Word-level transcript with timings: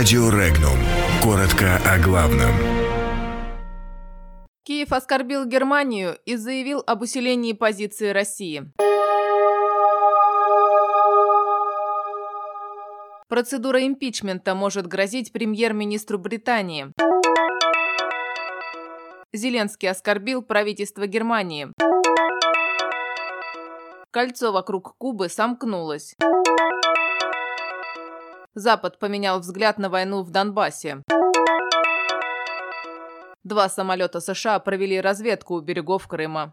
Радио 0.00 0.30
Регнум. 0.30 0.78
Коротко 1.22 1.76
о 1.84 1.98
главном. 1.98 2.50
Киев 4.62 4.94
оскорбил 4.94 5.44
Германию 5.44 6.16
и 6.24 6.36
заявил 6.36 6.82
об 6.86 7.02
усилении 7.02 7.52
позиции 7.52 8.08
России. 8.08 8.72
Процедура 13.28 13.86
импичмента 13.86 14.54
может 14.54 14.86
грозить 14.86 15.32
премьер-министру 15.32 16.18
Британии. 16.18 16.94
Зеленский 19.34 19.90
оскорбил 19.90 20.40
правительство 20.40 21.06
Германии. 21.06 21.68
Кольцо 24.10 24.50
вокруг 24.50 24.94
Кубы 24.96 25.28
сомкнулось. 25.28 26.16
Запад 28.54 28.98
поменял 28.98 29.38
взгляд 29.38 29.78
на 29.78 29.88
войну 29.88 30.22
в 30.22 30.30
Донбассе. 30.30 31.02
Два 33.44 33.68
самолета 33.68 34.20
США 34.20 34.58
провели 34.58 35.00
разведку 35.00 35.54
у 35.54 35.60
берегов 35.60 36.08
Крыма. 36.08 36.52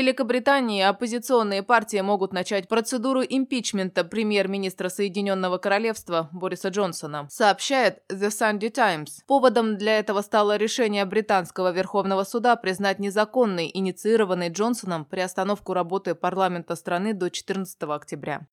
Великобритании 0.00 0.82
оппозиционные 0.82 1.62
партии 1.62 2.00
могут 2.00 2.32
начать 2.32 2.68
процедуру 2.68 3.20
импичмента 3.20 4.02
премьер-министра 4.02 4.88
Соединенного 4.88 5.58
Королевства 5.58 6.30
Бориса 6.32 6.70
Джонсона, 6.70 7.26
сообщает 7.28 7.98
The 8.08 8.28
Sunday 8.28 8.70
Times. 8.70 9.18
Поводом 9.26 9.76
для 9.76 9.98
этого 9.98 10.22
стало 10.22 10.56
решение 10.56 11.04
британского 11.04 11.70
Верховного 11.70 12.24
суда 12.24 12.56
признать 12.56 12.98
незаконной, 12.98 13.70
инициированной 13.74 14.48
Джонсоном 14.48 15.04
приостановку 15.04 15.74
работы 15.74 16.14
парламента 16.14 16.76
страны 16.76 17.12
до 17.12 17.28
14 17.28 17.82
октября. 17.82 18.46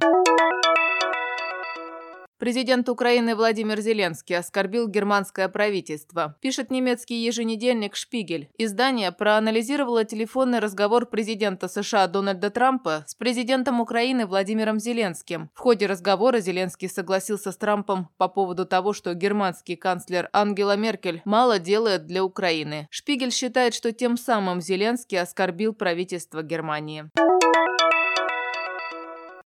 Президент 2.39 2.87
Украины 2.87 3.35
Владимир 3.35 3.81
Зеленский 3.81 4.37
оскорбил 4.37 4.87
германское 4.87 5.49
правительство. 5.49 6.35
Пишет 6.39 6.69
немецкий 6.69 7.15
еженедельник 7.15 7.95
«Шпигель». 7.95 8.49
Издание 8.59 9.11
проанализировало 9.11 10.05
телефонный 10.05 10.59
разговор 10.59 11.07
президента 11.07 11.67
США 11.67 12.05
Дональда 12.05 12.51
Трампа 12.51 13.03
с 13.07 13.15
президентом 13.15 13.81
Украины 13.81 14.27
Владимиром 14.27 14.79
Зеленским. 14.79 15.49
В 15.55 15.59
ходе 15.59 15.87
разговора 15.87 16.39
Зеленский 16.39 16.89
согласился 16.89 17.51
с 17.51 17.57
Трампом 17.57 18.09
по 18.17 18.27
поводу 18.27 18.67
того, 18.67 18.93
что 18.93 19.15
германский 19.15 19.75
канцлер 19.75 20.29
Ангела 20.31 20.75
Меркель 20.75 21.23
мало 21.25 21.57
делает 21.57 22.05
для 22.05 22.23
Украины. 22.23 22.87
Шпигель 22.91 23.31
считает, 23.31 23.73
что 23.73 23.91
тем 23.91 24.15
самым 24.15 24.61
Зеленский 24.61 25.19
оскорбил 25.19 25.73
правительство 25.73 26.43
Германии. 26.43 27.09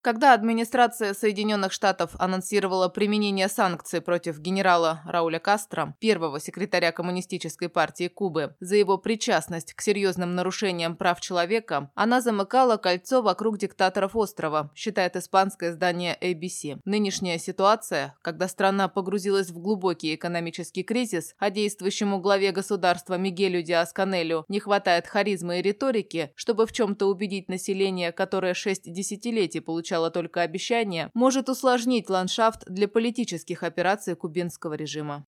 Когда 0.04 0.34
администрация 0.34 1.14
Соединенных 1.14 1.72
Штатов 1.72 2.16
анонсировала 2.18 2.90
применение 2.90 3.48
санкций 3.48 4.02
против 4.02 4.40
генерала 4.40 5.02
Рауля 5.06 5.38
Кастро, 5.38 5.96
первого 6.00 6.40
секретаря 6.40 6.92
Коммунистической 6.92 7.70
партии 7.70 8.08
Кубы, 8.08 8.56
за 8.60 8.78
его 8.78 8.98
причастность 8.98 9.76
к 9.76 9.82
серьезным 9.82 10.34
нарушениям 10.34 10.96
прав 10.96 11.22
человека, 11.22 11.92
она 11.94 12.20
замыкала 12.20 12.78
кольцо 12.78 13.22
вокруг 13.22 13.60
диктаторов 13.60 14.16
острова, 14.16 14.72
считает 14.74 15.16
испанское 15.16 15.70
издание 15.70 16.18
ABC. 16.20 16.80
Нынешняя 16.84 17.38
ситуация, 17.38 18.16
когда 18.24 18.48
страна 18.48 18.88
погрузилась 18.88 19.52
в 19.52 19.60
глубокий 19.60 20.16
экономический 20.16 20.82
кризис, 20.82 21.36
а 21.38 21.52
действующему 21.52 22.20
главе 22.20 22.52
государства 22.52 23.20
Мигелю 23.20 23.62
Диас-Канелю 23.62 24.46
не 24.48 24.60
хватает 24.60 25.06
харизмы 25.06 25.60
и 25.60 25.62
риторики, 25.62 26.32
чтобы 26.34 26.66
в 26.66 26.72
чем-то 26.72 27.06
убедить 27.06 27.50
население, 27.50 28.12
которое 28.12 28.56
шесть 28.56 28.92
десятилетий 28.92 29.60
получало 29.60 29.91
звучало 29.92 30.10
только 30.10 30.42
обещание, 30.42 31.10
может 31.14 31.50
усложнить 31.50 32.10
ландшафт 32.10 32.64
для 32.66 32.88
политических 32.88 33.64
операций 33.64 34.16
кубинского 34.16 34.76
режима. 34.76 35.26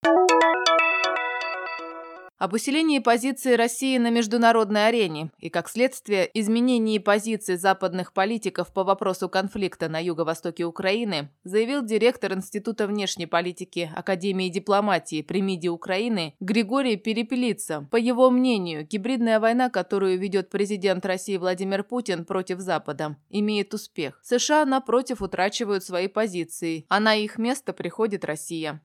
Об 2.44 2.52
усилении 2.52 2.98
позиции 2.98 3.54
России 3.54 3.96
на 3.96 4.10
международной 4.10 4.88
арене 4.88 5.30
и, 5.38 5.48
как 5.48 5.66
следствие, 5.66 6.30
изменении 6.34 6.98
позиций 6.98 7.56
западных 7.56 8.12
политиков 8.12 8.70
по 8.70 8.84
вопросу 8.84 9.30
конфликта 9.30 9.88
на 9.88 9.98
юго-востоке 9.98 10.64
Украины 10.64 11.30
заявил 11.44 11.82
директор 11.82 12.34
Института 12.34 12.86
внешней 12.86 13.24
политики 13.24 13.90
Академии 13.96 14.50
дипломатии 14.50 15.22
при 15.22 15.40
МИДе 15.40 15.70
Украины 15.70 16.34
Григорий 16.38 16.96
Перепелица. 16.96 17.88
По 17.90 17.96
его 17.96 18.28
мнению, 18.28 18.86
гибридная 18.86 19.40
война, 19.40 19.70
которую 19.70 20.18
ведет 20.18 20.50
президент 20.50 21.06
России 21.06 21.38
Владимир 21.38 21.82
Путин 21.82 22.26
против 22.26 22.58
Запада, 22.58 23.16
имеет 23.30 23.72
успех. 23.72 24.20
США, 24.22 24.66
напротив, 24.66 25.22
утрачивают 25.22 25.82
свои 25.82 26.08
позиции, 26.08 26.84
а 26.90 27.00
на 27.00 27.14
их 27.14 27.38
место 27.38 27.72
приходит 27.72 28.22
Россия. 28.22 28.82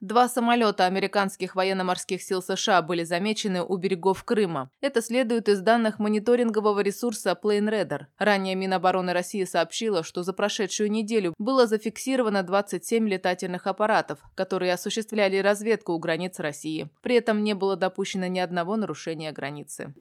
Два 0.00 0.28
самолета 0.28 0.86
американских 0.86 1.56
военно-морских 1.56 2.22
сил 2.22 2.40
США 2.40 2.82
были 2.82 3.02
замечены 3.02 3.64
у 3.64 3.76
берегов 3.76 4.22
Крыма. 4.22 4.70
Это 4.80 5.02
следует 5.02 5.48
из 5.48 5.60
данных 5.60 5.98
мониторингового 5.98 6.80
ресурса 6.80 7.36
PlaneRadar. 7.42 8.02
Ранее 8.16 8.54
Минобороны 8.54 9.12
России 9.12 9.42
сообщила, 9.42 10.04
что 10.04 10.22
за 10.22 10.32
прошедшую 10.32 10.88
неделю 10.92 11.34
было 11.36 11.66
зафиксировано 11.66 12.44
27 12.44 13.08
летательных 13.08 13.66
аппаратов, 13.66 14.20
которые 14.36 14.72
осуществляли 14.72 15.38
разведку 15.38 15.94
у 15.94 15.98
границ 15.98 16.38
России. 16.38 16.88
При 17.02 17.16
этом 17.16 17.42
не 17.42 17.54
было 17.54 17.74
допущено 17.74 18.28
ни 18.28 18.38
одного 18.38 18.76
нарушения 18.76 19.32
границы. 19.32 19.94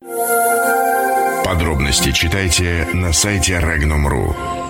Подробности 1.43 2.11
читайте 2.11 2.87
на 2.93 3.13
сайте 3.13 3.53
Regnum.ru. 3.53 4.66